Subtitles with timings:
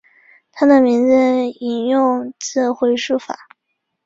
[0.51, 1.13] 他的名字
[1.59, 3.37] 引用自回溯法。